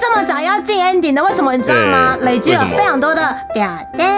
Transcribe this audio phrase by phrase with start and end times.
[0.00, 2.16] 这么早要进 ending 的，为什么你知道吗？
[2.16, 3.66] 对累积了非常多的表
[3.96, 4.08] 单。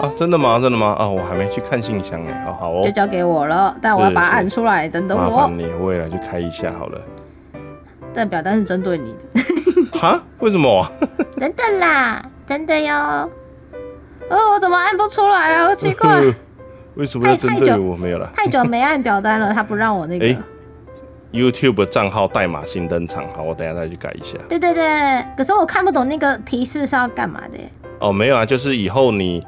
[0.00, 0.58] 啊，真的吗？
[0.60, 0.94] 真的吗？
[0.98, 2.44] 啊，我还没去看信箱哎。
[2.46, 5.58] 哦，好哦就，交给我了，但我要把它按出来，等等我麻烦。
[5.58, 7.00] 你，我也来去开一下好了。
[8.14, 10.22] 但表单是针对你的，哈？
[10.38, 10.86] 为什么？
[11.38, 13.28] 等等啦，真的哟。
[14.30, 15.66] 哦，我怎么按不出来啊？
[15.68, 16.20] 好奇怪，
[16.94, 17.96] 为什么要针对我？
[17.96, 18.30] 没有了。
[18.34, 20.26] 太久没按表单了，他不让我那个。
[20.26, 20.36] 哎
[21.32, 24.38] YouTube 账号代码新登场，好，我等下再去改一下。
[24.48, 27.58] 对对对，可是我看不懂那个提示是要干嘛的。
[27.98, 29.42] 哦，没有啊，就是以后你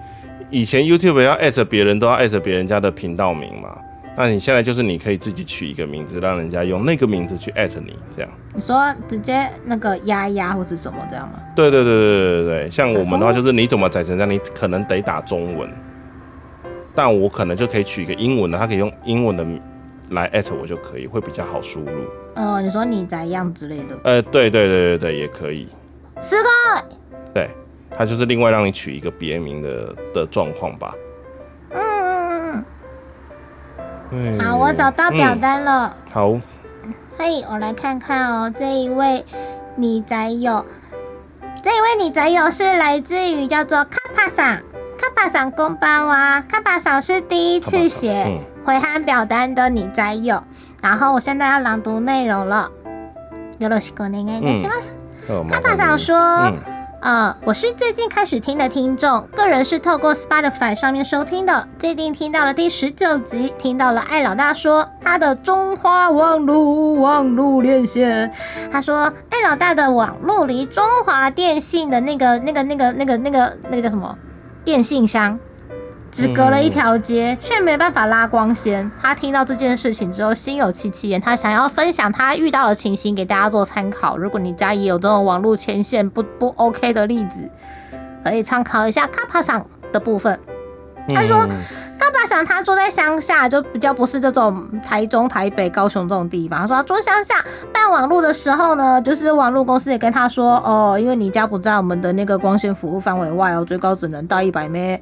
[0.51, 3.77] 以前 YouTube 要艾特别人都要艾特别人家的频道名嘛，
[4.16, 8.31] 那你现在就是你可以自己取一个名字，让人家用那个名字去艾特你，这样。
[8.53, 11.34] 你说直接那个丫丫或者什么这样吗？
[11.55, 15.70] 对对对对对对对，像我们的话就是你怎么改成这样，你可能得打中文，
[16.95, 19.47] 但我可能就可以取一个英文的，他可以用英文的
[20.11, 22.05] 来艾特我就可以，会比较好输入。
[22.34, 23.98] 呃，你说你咋样之类的。
[24.05, 25.69] 呃，对对对对对，也可以。
[26.20, 26.48] 十个，
[27.33, 27.50] 对，
[27.97, 30.94] 他就是另外让你取一个别名的的状况吧。
[31.70, 32.64] 嗯嗯
[34.11, 35.97] 嗯嗯，好，我找到表单了。
[36.12, 36.39] 好，
[37.17, 39.24] 嘿，我来看看哦，这一位
[39.77, 40.64] 女宅友，
[41.62, 44.56] 这一位女宅友是来自于叫做卡帕桑，
[44.98, 50.44] 卡帕桑公包啊，卡帕桑是第一次写嗯回函表单的女宅友，
[50.81, 52.72] 然后我现在要朗读内容了。
[53.59, 54.92] よろしくお願いいたします。
[55.28, 56.16] 呃麻卡帕烦你桑说。
[56.17, 56.58] 嗯
[57.02, 61.67] 呃，我是最近开始听的听众，个人是透过 Spotify 上面收听的。
[61.78, 68.34] 最近听到了第十九集，听到了艾老大说他的中华网路网路连线。
[68.72, 74.17] 他说艾老大的网路离中华电信的那个、那个、那个、那个、那个、那个叫什么
[74.64, 75.38] 电信箱，
[76.11, 78.90] 只隔了一条街，却没办法拉光纤。
[79.01, 81.20] 他听到这件事情之后，心有戚戚焉。
[81.20, 84.17] 他想要分享他遇到的情形给大家做参考。
[84.17, 87.48] 如果你家也有这种网络牵线不不 OK 的例子，
[88.24, 90.39] 可以参考一下卡帕桑的部分。
[91.14, 91.57] 他说嗯
[91.98, 96.61] 卡帕桑他住在乡下，就比较不是这种台中、台北、高雄这种地方。
[96.61, 97.35] 他说他住乡下
[97.73, 104.98] 办网络的时候呢，就是网络公司也跟他说，哦，因为你家不在我们的那个光纤服务范围外哦，最高只能到一百 m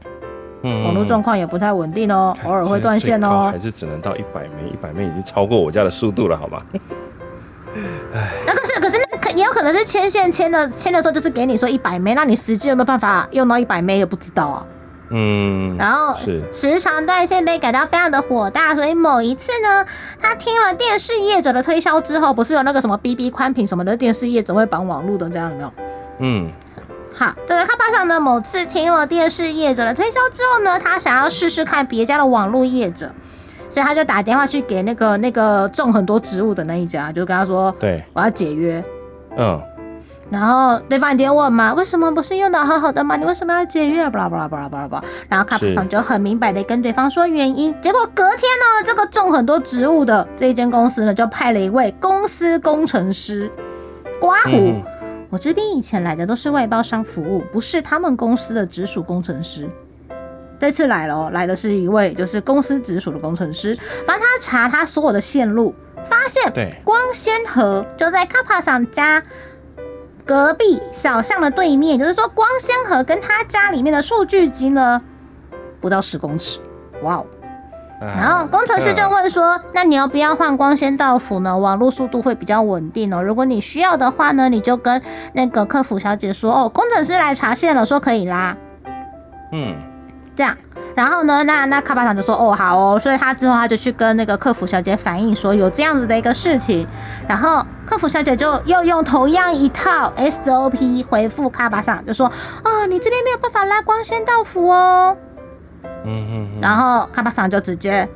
[0.62, 3.58] 嗯网络状况也不太稳定哦，偶尔会断线哦还。
[3.60, 6.62] 是只能到一百枚，一百枚已经超过我家的速度了，好吗？
[8.46, 14.66] 那可是可是那可也有可能是牵线牵的牵的时候就是给你说一百枚，那你实际有没有办法用到一百枚也不知道啊。
[15.10, 19.84] 嗯，然后是时常断线被感到非常的火大，所以某一次呢，
[20.20, 25.72] 他听了电视业者的推销之后，不是有那个什么 BB 宽屏什么的，电视业者会绑网路的，这样有没有？
[26.18, 26.50] 嗯
[27.18, 33.10] 好，这个卡巴桑呢，某次听了电视业者的推销之后呢，他想要试试看别家的网络业者，
[33.68, 38.80] 所以他就打电话去给那个那个种很多植物的那一家，就跟他说对，我要解约。
[39.36, 39.60] 嗯
[40.30, 43.16] 然后对方一定问嘛，为什么不是用的好好的吗？
[43.16, 44.08] 你为什么要解约？
[44.10, 45.04] 巴拉巴拉巴拉巴拉巴拉。
[45.26, 47.74] 然后卡普桑就很明白的跟对方说原因。
[47.80, 53.50] 结果隔天呢，这个种很多植物的这一间公司呢，就派了一位公司工程师
[54.20, 54.50] 刮胡。
[54.50, 54.82] 嗯
[55.30, 59.68] 我这边以前来的都是外包商服务，不是他们公司的直属工程师。
[60.58, 65.74] 这次来了哦，来的是一位就是公司直属的工程师，帮他查他所有的线路，
[66.04, 69.22] 发现对光纤盒就在卡帕上家
[70.24, 75.00] 隔壁小巷的对面，就是说光纤盒跟他家里面的数据机呢
[75.80, 76.58] 不到十公尺，
[77.02, 77.26] 哇哦！
[78.00, 81.58] 然后工程师就问说：“那你要不要换光纤到府呢？
[81.58, 83.20] 网络速度会比较稳定哦。
[83.20, 88.56] 如果你需要的话呢，你就跟那个客服小姐说哦，工程师来查线了，说可以啦。
[89.50, 89.74] 嗯
[90.36, 90.56] 这样，
[90.94, 96.86] 然后呢，那那卡巴厂就说哦好哦，所以他之后他就去跟那个客服小姐反映说有这样子的一个事情，
[97.26, 102.30] 然后客服小姐就又用同样一套 SOP 回复卡巴厂，就说
[102.62, 105.16] 哦你这边没有办法拉光纤到府哦。”
[106.04, 108.08] 嗯嗯然后卡巴桑就直接，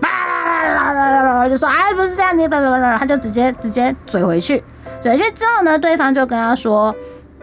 [0.00, 4.62] 啦啦啦啦啦啦啦，就说哎不是这样，你啦啦啦，他就直接直接嘴回去，
[5.00, 6.94] 嘴回去之后呢，对方就跟他说，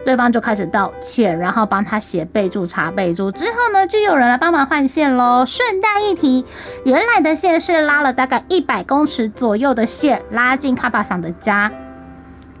[0.04, 5.44] 对方就开始道歉，然后帮他写备注、查备注，之后呢，就有人来帮忙换线喽。
[5.44, 6.46] 顺带一提，
[6.84, 11.70] 原来的线是拉了大概一百公尺左右的线，拉进卡巴桑的家，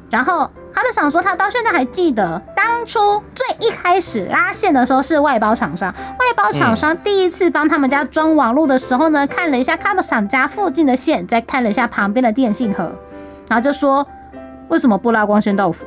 [0.08, 12.92] 然后卡巴桑说他到现在还记得，当初最一开始拉线的时候是外包厂商，外包厂商第一次帮他们家装网络的时候呢，看了一下卡巴桑家附近的线，再看了一下旁边的电信盒，
[13.48, 14.06] 然后就说
[14.68, 15.84] 为什么不拉光纤到府？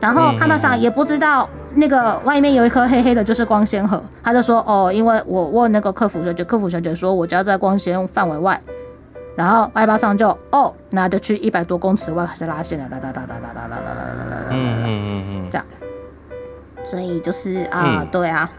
[0.00, 8.60] 然后嗯卡巴桑也不知道那个外面有一颗黑黑的，就是光纤盒，他就说哦，因为我问那个客服小姐，客服小姐说我家在光纤范围外，
[9.36, 15.66] 然后外包商就哦，那就去一百多公尺外开始拉线了，啦啦啦啦啦啦啦啦啦啦啦啦，嗯嗯嗯嗯，这样。
[16.84, 18.50] 所以就是啊，对啊，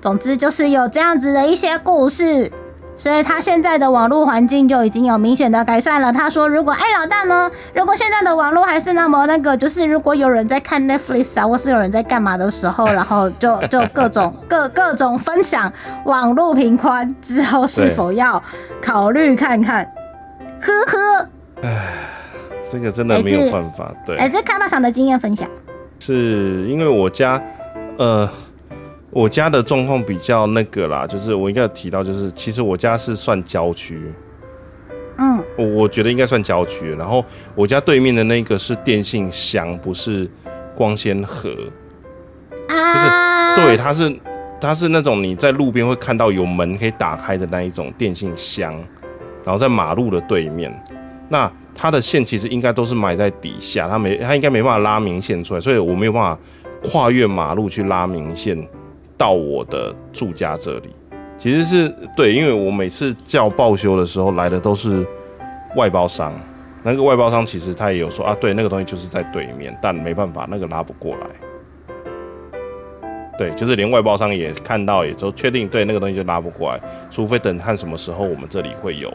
[0.00, 2.50] 总之就是有这样子的一些故事。
[2.96, 6.12] 所以他现在的网络环境就已经有明显的改善了。
[6.12, 15.72] 他说，如果哎老大呢，如果现在的网络还是那么那个，就是如果有人在看 Netflix 啊，或是有人在干嘛的时候，然后就就各种各各种分享
[16.04, 18.42] 网络频宽之后，是否要
[18.82, 19.90] 考虑看看？
[20.60, 21.28] 呵呵，
[21.62, 21.94] 哎
[22.68, 24.16] 这个真的没有办法，对。
[24.16, 25.50] 哎，这开发商的经验分享。
[25.98, 27.42] 是因为我家，
[27.98, 28.30] 呃，
[29.10, 34.12] 我家的状况比较那个啦，就是我应该有提到，就是其实我家是算郊区，
[35.18, 36.94] 嗯，我我觉得应该算郊区。
[36.94, 37.24] 然后
[37.56, 40.30] 我家对面的那个是电信箱，不是
[40.76, 41.52] 光纤盒。
[42.68, 44.16] 啊，对，它是
[44.60, 48.80] 它是那种你在路边会看到有门可以打开的那一种电信箱，
[49.50, 50.72] 然后在马路的对面。
[51.28, 56.38] 那它的线其实应该都是埋在底下，它没它应该没办法拉明线出来，所以我没有办法
[56.84, 58.56] 跨越马路去拉明线
[59.18, 60.90] 到我的住家这里。
[61.36, 65.04] 其实是对，因为我每次叫报修的时候来的都是
[65.74, 66.32] 外包商，
[66.84, 71.26] 那个外包商其实他也有说啊，对，那个东西就是在对面，但没办法，那个拉不过来。
[73.38, 76.80] 对，就是连外包商也看到，也都确定，对那个东西就拉不过来，
[77.10, 79.10] 除非等看什么时候我们这里会有，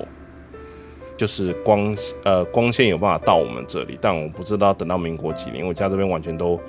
[1.17, 6.59] 就是光呃光线有办法到我们这里，但我不知道等到民国几年，我家这边完全都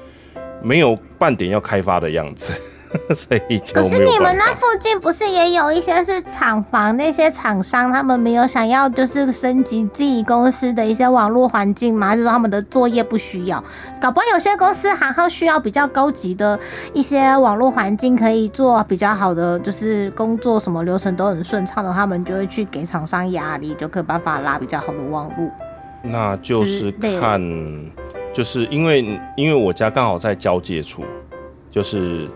[0.63, 2.53] 没有半点要开发的样子，
[3.15, 4.57] 所以就可是你们那。
[4.57, 12.15] 附近不是也有一些是厂房，那些厂商他们没有想要就是升级自己公司的一些网络环境吗？
[12.15, 13.63] 就是说他们的作业不需要，
[14.01, 16.59] 搞不好有些公司行号需要比较高级的
[16.95, 25.51] 一些网络环境，可以做比较好的，就是工作什么流程都很顺畅的，他们就会去给厂商压力，就可以办法拉比较好的网络。
[26.03, 26.91] 那就是
[27.21, 27.39] 看，
[28.33, 31.03] 就是因为因为我家刚好在交界处，
[31.71, 32.27] 就是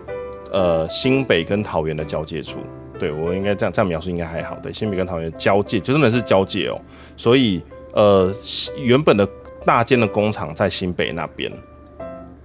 [0.51, 2.59] 呃新北跟桃园的交界处。
[2.99, 4.55] 对我应该这样这样描述应该还好。
[4.61, 6.79] 对，新北跟桃园交界，就真的是交界哦。
[7.17, 7.59] 所以
[7.93, 8.31] 呃
[8.77, 9.27] 原本的
[9.65, 11.51] 大间的工厂在新北那边，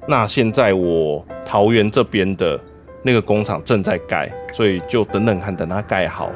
[0.08, 2.58] 那现在我桃园这边的
[3.02, 6.30] 那个工厂正在盖，所以就等等看，等它盖好，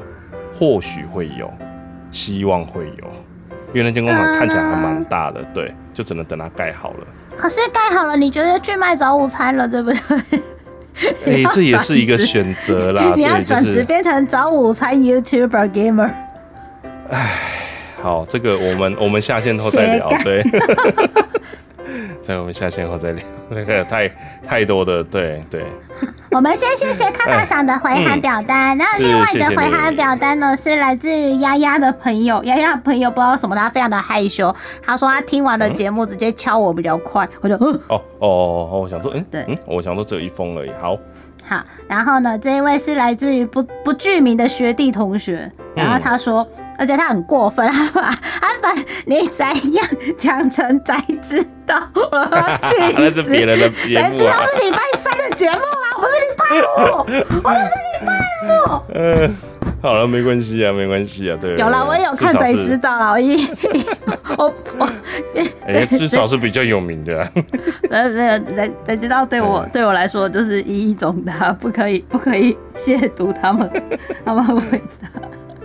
[0.52, 1.50] 或许会有，
[2.10, 3.04] 希望会有。
[3.72, 7.06] 因为那间工厂看起来还蛮大的，对，就只能等它盖好了。
[7.36, 10.42] 可是盖好了，你觉得去卖早午餐了，对不对？
[11.26, 16.10] 哎、这也是一个选择啦， 你要转职变成早午餐 YouTuber gamer。
[18.02, 21.29] 好，这个我们我们下线后再聊斜，杠
[22.22, 22.26] 对。
[22.30, 24.08] 在我们下线后再聊，那个太
[24.46, 25.64] 太多的，对对，
[26.30, 40.96] 我们先谢谢看发赏的回函表单，然后另外的回函表单呢是来自于丫丫的朋友，丫丫的朋友不知道什么，他非常的害羞，他说他听完了节目直接敲我比较快，我就嗯哦哦哦，哦我想说，嗯，对嗯，我想说只有一封而已，好，
[41.46, 46.46] 好，然后呢这一位是来自于不不具名的学弟同学，然后他说。
[46.80, 48.72] 而且他很过分， 他把他把
[49.04, 49.44] 你怎
[49.74, 49.86] 样
[50.16, 53.20] 讲成才知道，我要气那死！
[53.22, 58.18] 是别人的节宅知道是礼拜三的节目啦，不是礼拜五，我们是礼拜
[58.48, 58.82] 五。
[58.94, 59.36] 嗯，
[59.82, 63.10] 好了，没关系啊，没关系啊，对，有了，我也有看才知，道了。
[63.12, 63.46] 我一
[64.38, 64.88] 我我
[65.66, 67.28] 哎，至少是比较有名的啊，
[67.90, 73.70] 呃 没有才才知道，对我嗯对我来说就是一一种的，不可以不可以亵渎他们
[74.24, 74.62] 他们伟
[75.02, 75.20] 大。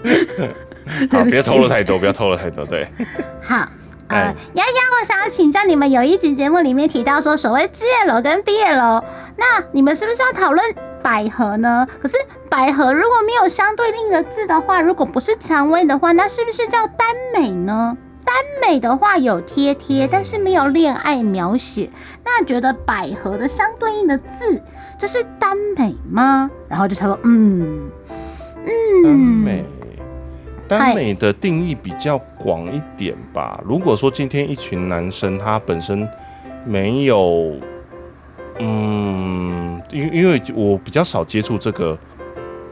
[0.06, 2.88] 对 好，不别起透露太多，不要透露太多，对，
[3.44, 3.68] 好。
[4.08, 9.04] 呃哎，丫丫，我想要请教你们，有一集节目里面提到说，所谓职业楼跟毕业楼，
[9.36, 10.64] 那你们是不是要讨论
[11.02, 11.88] 百合呢？
[12.00, 12.16] 可是
[12.48, 17.98] 百合如果没有相对应的字的话，如果不是蔷薇的话，那是不是叫耽美呢？
[18.24, 21.90] 耽美的话有贴贴，但是没有恋爱描写。
[22.24, 24.62] 那觉得百合的相对应的字
[25.00, 26.52] 就是耽美吗？
[26.70, 27.90] 然后就他说，嗯
[29.04, 29.66] 耽嗯，美，
[30.68, 33.62] 耽美的定义比较广一点吧。
[33.66, 36.08] 如果说今天一群男生他本身
[36.66, 37.58] 没有，
[38.60, 41.98] 嗯，因因为我比较少接触这个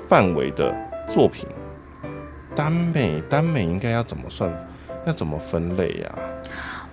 [0.07, 0.73] 范围的
[1.07, 1.47] 作品，
[2.55, 4.51] 耽美，耽美应该要怎么算？
[5.05, 6.15] 要怎么分类呀、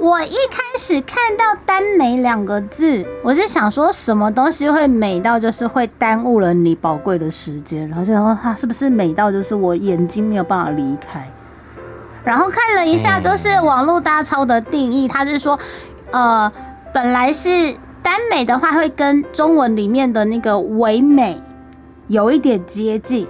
[0.00, 11.30] 我一开始看到“耽美”两个字，我是想说什么东西会美到就是会耽误了你宝贵的时间，然后就想说它是不是美到就是我眼睛没有办法离开。
[12.25, 15.59] 然后看了一下，就是网络大抄的定义，它是说，
[16.11, 16.50] 呃，
[16.95, 21.38] 本来是耽美的话，会跟中文里面的那个唯美
[22.07, 23.28] 有一点接近，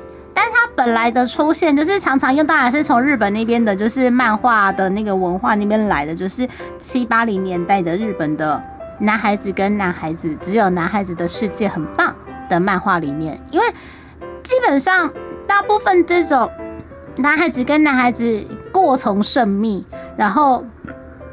[0.76, 6.48] 本来的出现就是常常用，当然是从日本那边的，就是漫画的那个文化那边来的，就是
[6.78, 8.62] 七八零年代的日本的
[8.98, 12.14] 男孩子跟男孩子，只有男孩子的世界很棒
[12.48, 13.66] 的漫画里面，因为
[14.42, 15.12] 基本上
[15.46, 16.50] 大部分这种
[17.16, 19.84] 男孩子跟男孩子过从甚密，
[20.16, 20.64] 然后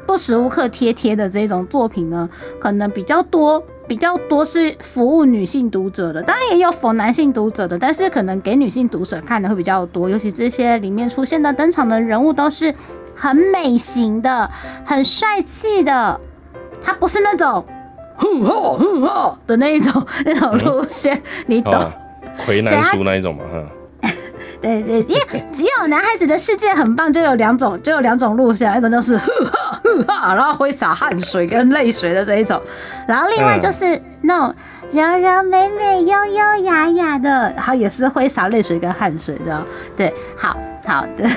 [0.06, 2.28] 不时无刻贴贴的这种作品呢，
[2.60, 3.62] 可能比较多。
[3.88, 10.10] 比较多是服务女性读者的，当然也有否男性读者的，但是可能给女性读者看的会比较多。
[10.10, 12.72] 尤其这些里面出现的登场的人物都是
[13.14, 14.48] 很美型的、
[14.84, 16.20] 很帅气的，
[16.82, 17.64] 他不是那种
[18.18, 21.74] 呼吼呼吼的那一种那种路线，你懂？
[22.44, 23.64] 魁 南叔那一种嘛，哈。
[24.60, 29.16] 对对，因为只有男孩子的世界很棒，就有两种，就有两种路线，一种就是
[30.06, 32.60] 然后挥洒汗水跟泪水的这一种，
[33.06, 34.54] 然后另外就是那种
[34.92, 39.66] 柔柔美美、优优雅雅的，然后也是挥洒泪水跟汗水的。
[39.96, 41.28] 对，好好的，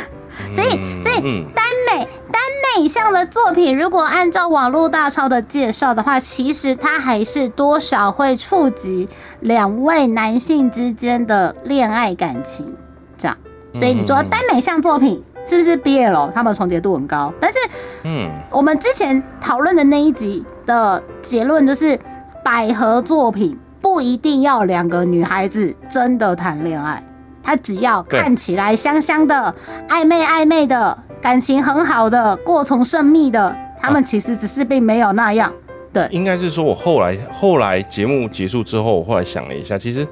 [0.49, 2.41] 所以所以耽美耽
[2.77, 9.09] 美向的作品，如果按照网络大超的介绍的话，其实它还是多少会触及
[9.41, 12.73] 两位男性之间的恋爱感情。
[13.17, 13.37] 这样，
[13.73, 16.31] 所以你说耽美向作品是不是毕业了？
[16.33, 17.59] 他们重叠度很高，但是，
[18.03, 21.99] 嗯，我们之前讨论的那一集的结论就是，
[22.43, 27.03] 百合作品不一定要两个女孩子真的谈恋爱，
[27.43, 29.53] 她只要看起来香香的、
[29.89, 35.51] 暧昧暧昧的感情很好的、过从甚密的，他们其实只是并没有那样。
[35.91, 40.07] 对，应该是说我后来后来节目结束之后，我后来想了一下，其实。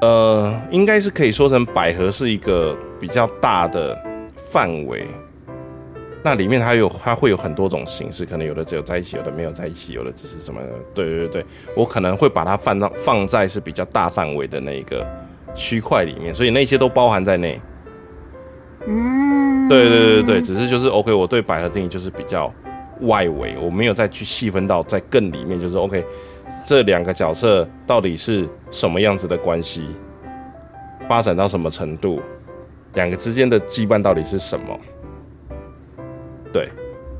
[0.00, 3.96] 呃，应该是可以说成百合是一个比较大的
[4.50, 5.06] 范围，
[6.22, 10.60] 那里面它有它会有很多种形式，可能有的只有在一起，有的没有在一起，有的只是什么？
[10.94, 11.44] 对对对，
[11.76, 15.06] 我可能会把它放到放在是比较大范围的那一个
[15.54, 17.60] 区块里面，所以那些都包含在内。
[18.86, 22.52] 嗯，对对对对，只是就是 OK，我对百合定义就是比较
[23.02, 26.04] 外围，我没有再去细分到在更里面，就是 OK。
[26.64, 29.86] 这两个角色到底是什么样子的关系？
[31.08, 32.20] 发展到什么程度？
[32.94, 34.78] 两个之间的羁绊到底是什么？
[36.52, 36.68] 对，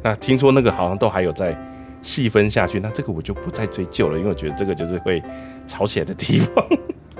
[0.02, 1.56] 那听说那个好像都还有在
[2.02, 5.22] 细分下去，那这个我就不再追究了，因为我觉得这个就是会
[5.66, 6.64] 吵起来的地方。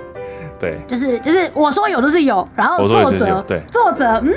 [0.59, 4.33] 对，就是就是我说有的是有，然后作者对作者嗯。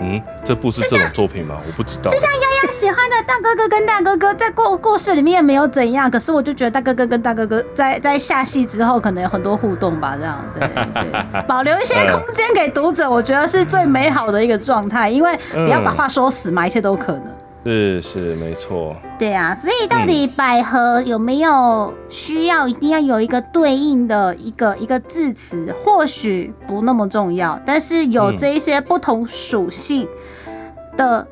[0.00, 1.56] 嗯，这部是这种作品吗？
[1.66, 2.10] 我不知道。
[2.12, 10.68] 就像丫丫喜欢的大哥哥跟大哥哥在故故事里面也没有怎样，可是我就觉得大哥哥跟大哥哥在在下戏之后可能有很多互动吧，这样对
[11.02, 17.24] 对， 保留一些空间给读者，我觉得是最美好的一个状态，因为不要把话说死嘛，一切都可能。
[17.64, 25.72] 是是没错，对啊，所以到底百合有没有需要一定要有一个对应的一个一个字词？
[25.84, 30.08] 或许不那么重要，但是有这一些不同属性
[30.96, 31.26] 的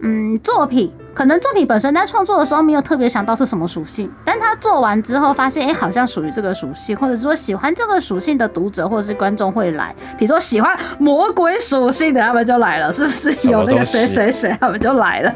[0.00, 0.92] 嗯作品。
[1.14, 9.94] 可能作品本身在创作的时候没有特别想到是什么属性，但他做完之后发现，哎，好像属于这个属性，或者说喜欢这个属性的读者或者是观众会来。
[10.16, 13.48] 比如说喜欢魔鬼属性的，他们就来了，是不是？
[13.48, 15.34] 有那个谁谁谁，他们就来了。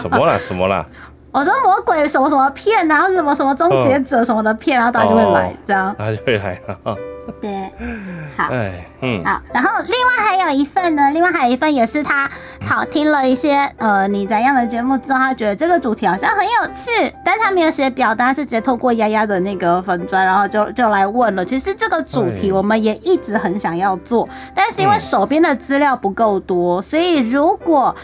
[0.00, 0.38] 什么啦？
[0.38, 0.84] 什么啦？
[1.32, 5.94] 我说魔鬼什么什么片啊，或者什么什么终结者什么的片，然后大家就会来，这样。
[5.98, 6.96] 他就会来了。
[7.40, 7.70] 对，
[8.36, 8.48] 好，
[9.00, 12.28] 嗯，好，然后另外还有一份呢，另外还有一份也是他
[12.66, 21.44] 好听了一些呃你怎样的节目之后，他觉得这个主题好像很有趣，但他没有写表达，是直接透过丫丫的那个粉砖，然后就就来问了。
[21.44, 27.94] 其实这个主题我们也一直很想要做，但是因为手边的资料不够多，所以如果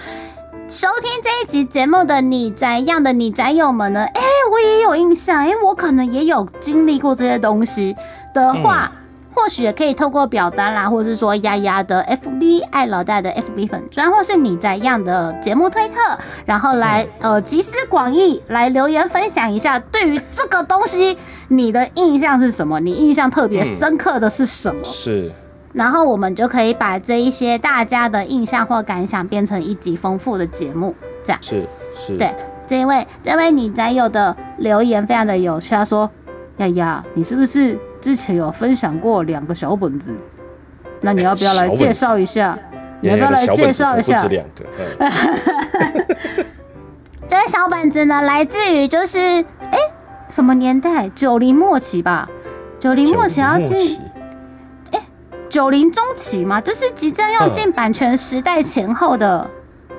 [0.68, 4.04] 收听这一集节目的你怎样的你宅友们呢？
[4.14, 4.22] 哎，
[4.52, 7.96] 我也有印象，哎，我可能也有经历过这些东西
[8.32, 8.92] 的话。
[9.40, 15.94] 或许也可以透过表单啦，或者是说丫丫的 FB 爱老大的 FB 粉专，或是你在样的节目推特，
[16.44, 21.16] 然后来呃集思广益来留言分享一下，对于这个东西
[21.46, 22.80] 你的印象是什么？
[22.80, 24.82] 你印象特别深刻的是什么？
[24.82, 25.30] 是，
[25.72, 31.64] 然后我们就可以把这一些大家的印象或感想变成一集丰富的节目，这样是
[31.96, 32.34] 是，对，
[32.66, 36.10] 这一位这位你宅友的留言非常的有趣，他说
[36.56, 37.78] 丫丫，你是不是？
[38.00, 40.14] 之前有分享过两个小本子，
[41.00, 42.58] 那你要不要来介绍一下？
[43.00, 44.24] 你要不要来介绍一下？
[44.24, 44.64] 两个。
[47.28, 49.78] 这个小本子呢，来自于就是哎
[50.28, 51.08] 什么年代？
[51.10, 52.28] 九零末期吧，
[52.80, 54.00] 九零末期要进，
[54.92, 55.00] 哎
[55.48, 59.48] 九零中期嘛，就是即将要进版权时代前后的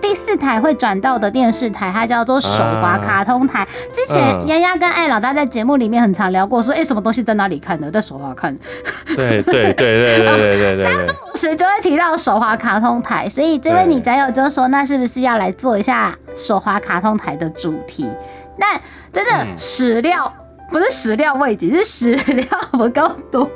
[0.02, 3.68] 第四台会转到的电视台，它叫做手滑卡通台。
[3.94, 8.58] 之前嗯丫丫跟艾老大在节目里面很常聊过，说哎、什么东西在哪里看的，在手滑看。
[9.06, 18.10] 对对对对对对对对对，同 时就会提到手滑卡通台，所以这位女宅友就说，那是不是要来做一下手滑卡通台的主题？
[18.58, 18.80] 但
[19.12, 20.32] 真的嗯史料、
[20.70, 23.50] 不是史料未及，是史料不够多，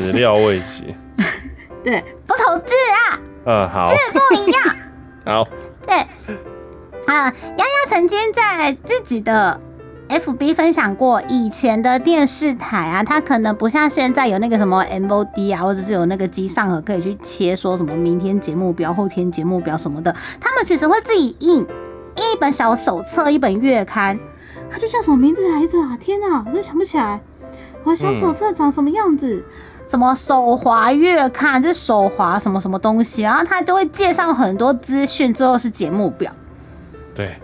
[0.00, 0.94] 始料未及。
[1.84, 4.62] 对，不同字啊，嗯，好，字不一样。
[5.24, 5.46] 好，
[5.86, 5.96] 对，
[7.06, 9.60] 啊，丫丫曾经在自己的
[10.08, 21.62] FB 分享过，以前的电视台啊，它可能不像现在有那个什么 MOD 啊，或者是有那个机上盒可以去切，说什么明天节目表、后天节目表什么的，他们其实会自己印
[22.16, 24.18] 一本小手册、一本月刊，
[24.70, 25.96] 它就叫什么名字来着啊？
[26.00, 27.20] 天哪，我真想不起来，
[27.84, 29.44] 我小手册长什么样子？
[29.86, 36.32] 什么手滑月刊，就是手滑什么什么东西，然后他就会介绍很多资讯，最后是节目表，
[37.14, 37.36] 对，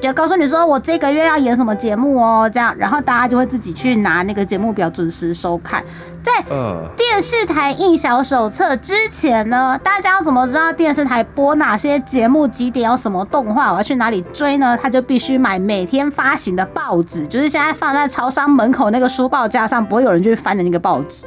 [0.00, 5.84] 就告诉你说我这个月要演什么节目哦，这样，然后大家就会自己去拿那个节目表准时收看。
[6.24, 14.78] 在嗯，电视台印小手册之前呢，大家要怎么知道电视台播哪些节目、几点有什么动画，我要去哪里追呢？
[14.80, 21.24] 他就必须买每天发行的报纸，就是现在放在超商门口那个书报架上，不会有人去翻的那个报纸。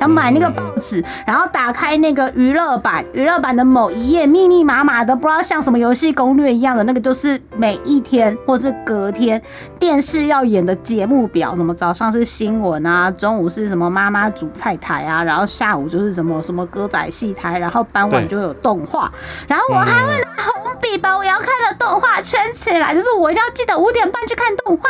[0.00, 9.40] 要买那个报纸，然后打开那个娱乐版，娱乐版的某一页密密麻麻的，不知道像什么游戏攻略一样的那个，就是每一天或是隔天
[9.78, 19.10] 电视要演的节目表，什么早上是新闻啊，中午是什么妈妈煮菜台啊，然后下午就是什么什么歌仔戏台，然后傍晚就有动画，
[19.46, 24.88] 然后我还会拿红笔把我要看的动画圈起来，就是我一定要记得五点半去看动画。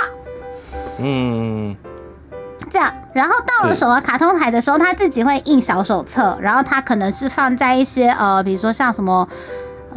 [0.99, 1.77] 嗯，
[2.73, 9.29] 这样，然后到了是手的卡通台的时候，他自己会印小手册，然后他可能是放在一些呃，比如说像什么，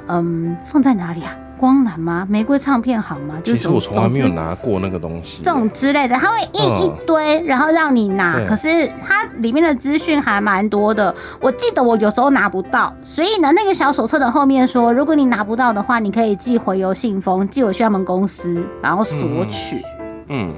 [0.07, 1.31] 嗯，放在哪里啊？
[1.57, 2.27] 光南吗？
[2.29, 3.35] 玫瑰唱片好吗？
[3.41, 5.41] 就是其实我从来没有拿过那个东西。
[5.41, 8.45] 这种之类的，他会印一堆，然后让你拿。
[8.45, 19.79] 可是它里面的资讯还蛮多的，我记得我有时候拿不到，所以呢，那个小手册的后面说，如果你拿不到的话，你可以寄回邮信封，寄回去他们公司，然后索取。
[20.27, 20.53] 嗯，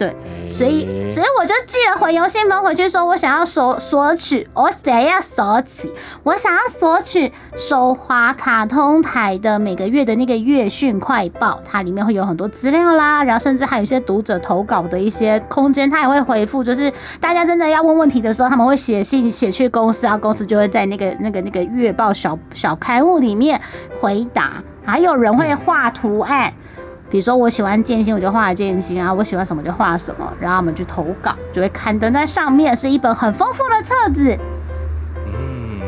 [0.00, 0.16] 对，
[0.50, 23.60] 所以所以我就寄了回邮信封回去，说我想要索索取，我想要索取，我想要索取手滑卡通台的每个月的那个月讯快报，它里面会有很多资料啦，然后甚至还有一些读者投稿的一些空间，它也会回复，就是大家真的要问问题的时候，他们会写信写去公司，然后公司就会在那个那个那个月报小小刊物里面
[24.00, 26.50] 回答，还有人会画图案。
[27.10, 34.38] 比如说我喜欢剑心，我就画剑心，然后我喜欢什么就画什么，然后我们去投稿，就会刊登在上面，是一本很丰富的册子。
[35.26, 35.80] 嗯，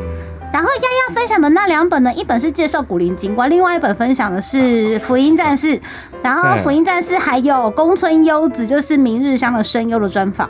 [0.52, 5.80] 然后丫丫分享的那两本呢，一本是介绍古灵精怪，另外一本分享的是福音战士。
[6.22, 10.48] 然后福音战士还有宫村优子，就是明日香的声优的专访。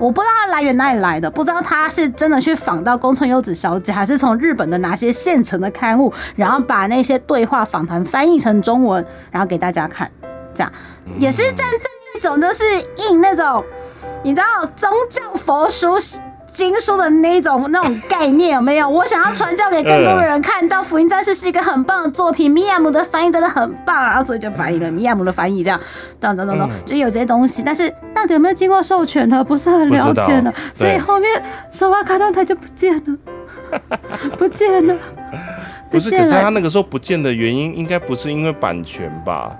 [0.00, 10.10] 我不知道它来源哪里来的，不知道它是真的去仿到宫村优子小姐，还是从日本的哪些现成的刊物，然后把那些对话访谈翻译成中文，然后给大家看。
[10.54, 10.72] 这样
[11.18, 11.78] 也是站在
[12.14, 12.64] 这种就是
[12.96, 13.64] 印那种
[14.22, 15.96] 你知道宗教佛书
[16.52, 18.88] 经书的那种那种概念有没有？
[18.88, 25.80] 我想要传教给更多的人看到，《福音战士》是一个很棒的作品，米亚姆的翻译真的很棒，然后所以就翻译了米亚姆的翻译，这样，
[26.20, 27.92] 等等等等，嗯就有这些东西，但是
[28.24, 29.44] 到底有没有经过授权呢？
[29.44, 31.30] 不是很了解呢所以后面
[31.70, 33.18] 手画卡通台就不见了，
[34.38, 34.96] 不见了，
[35.90, 39.54] 不是，可是他那个时候不见的原因，应该不是因为版权吧？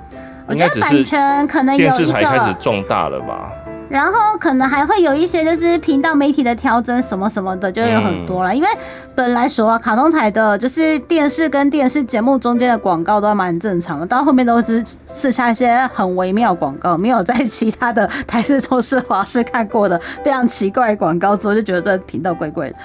[0.47, 3.53] 我觉得版应该只是权可能电有一视台开始，壮大了吧？
[3.89, 8.55] 然后可能还会有一些就是频道媒体的调整什么什么的，就有很多了。
[8.55, 8.69] 因为
[9.15, 22.77] 本来说啊，卡通台的就是电视跟电视节目中间的广告都蛮正常的，到后面都是剩下一些很微妙广告，没有在其他的台式、中视、华视看过的非常奇怪的广告之后，就觉得这频道怪怪的。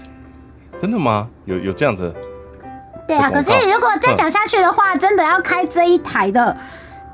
[0.80, 1.28] 真的吗？
[1.44, 2.12] 有有这样子？
[3.06, 6.56] 对啊，可是如果再讲下去的话，真的要开这一台的啊，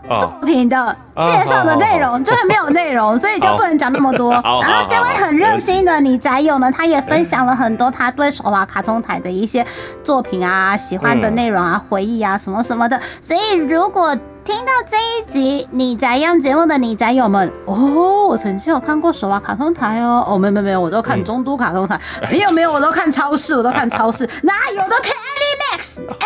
[0.09, 4.33] 作品的介绍的内容就是没有内容，所以就不能讲那么多。
[4.63, 9.67] 然后这位很热心的女宅友呢，她也分享了很多她对手滑卡通台的一些
[10.05, 13.01] 作品啊、喜欢的内容啊、回忆啊什么什么的。
[13.21, 25.13] 所以如果听到这一集你宅样节目的你宅友们，哦，我曾经有看过手滑卡通台哦，哦，没有没有没有，我都看中都卡通台， 没有没有，我都看超市，我都看超市，哪有我都看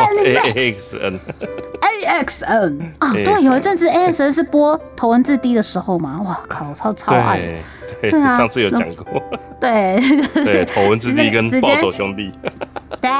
[0.04, 1.69] Animax，Animax。
[2.10, 7.40] X N，A X N 啊，对，有一阵子 A X N 是播头文字 D 的时候嘛， 哇靠，超超爱，
[8.02, 9.22] 对啊上次有讲过，
[9.60, 10.00] 对，
[10.44, 12.32] 对， 头文字 D 跟暴走兄弟，
[13.00, 13.10] 对，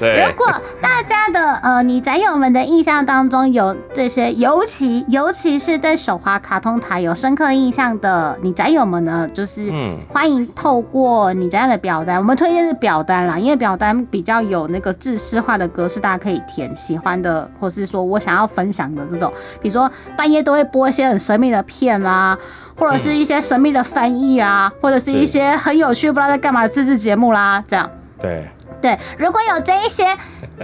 [0.00, 0.46] 对如果
[0.80, 22.36] 大家的呃，你宅友们的印象当中有这些，尤其尤其是对手滑卡通台有深刻印象的你宅友们呢，就是嗯欢迎透过你宅友的表单，我们推荐是表单啦，因为表单比较有那个制式化的格式，大家可以填喜欢的，或是说我想要分享的这种，比如说半夜都会播一些很神秘的片啦。
[22.80, 27.90] 或者是一些神秘的翻译啊，或者是一些很有趣不知道在干嘛的自制节目啦，这样。
[28.20, 28.48] 对，
[28.80, 30.04] 对，如果有这一些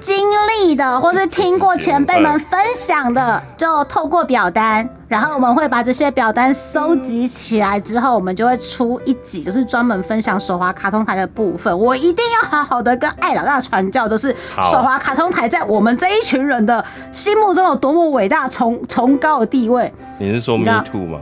[0.00, 11.76] 经历的，或是听过前辈们分享的，就透过表单，然后我们会把这些表单收集起来之后，我们就会出一集，就是专门分享手滑卡通台的部分。
[11.76, 14.34] 我一定要好好的跟艾老大传教，就是
[14.72, 19.92] 手滑卡通台在我们这一群人的心目中有多么伟大、崇崇高的地位。
[20.18, 21.18] 你是说 Me Too 吗？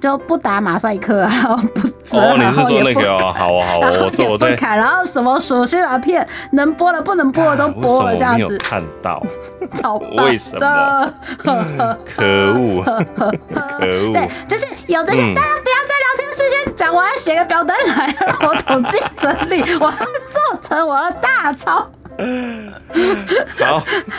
[0.00, 3.34] 就不打马赛克，然后不折，哦，你是然后也不说那个 哦？
[3.36, 4.50] 好哦，好然哦，对我对。
[4.50, 9.22] 也不砍，然后什么属性的片能播的不能播的都播了，这样子，看到？
[9.80, 11.12] 超棒为什的。
[11.38, 12.82] 可恶，
[13.14, 14.12] 可恶！
[14.12, 21.86] 对，就是有这些，嗯大家不要在聊天时间讲，我要写个表单来让我统计整理，我要做成我的大抄。
[23.58, 23.78] 好，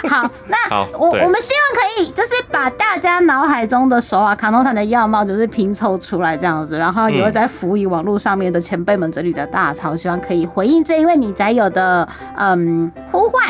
[0.09, 0.57] 好，那
[0.97, 13.43] 我我们希望可以就是把大家脑海中的手啊卡通团的样貌就是拼凑出来这样子，然后也会在辅以网络上面的前辈们整理的大潮，希望可以回应这一位女宅友的嗯呼唤